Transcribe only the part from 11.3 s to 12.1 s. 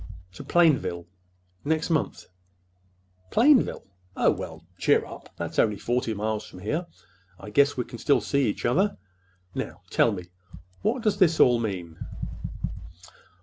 all this mean?"